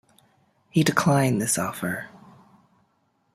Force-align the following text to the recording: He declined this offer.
He 0.71 0.83
declined 0.83 1.39
this 1.39 1.59
offer. 1.59 2.07